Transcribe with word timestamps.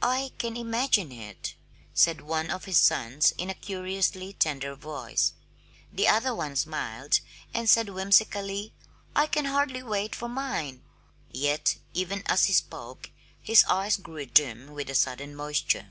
"I 0.00 0.32
can 0.38 0.56
imagine 0.56 1.12
it," 1.12 1.54
said 1.92 2.22
one 2.22 2.50
of 2.50 2.64
his 2.64 2.78
sons 2.78 3.32
in 3.36 3.50
a 3.50 3.54
curiously 3.54 4.32
tender 4.32 4.74
voice. 4.74 5.34
The 5.92 6.08
other 6.08 6.34
one 6.34 6.56
smiled, 6.56 7.20
and 7.52 7.68
said 7.68 7.90
whimsically, 7.90 8.72
"I 9.14 9.26
can 9.26 9.44
hardly 9.44 9.82
wait 9.82 10.14
for 10.14 10.30
mine!" 10.30 10.82
Yet 11.30 11.76
even 11.92 12.22
as 12.24 12.46
he 12.46 12.54
spoke 12.54 13.10
his 13.42 13.64
eyes 13.64 13.98
grew 13.98 14.24
dim 14.24 14.70
with 14.72 14.88
a 14.88 14.94
sudden 14.94 15.36
moisture. 15.36 15.90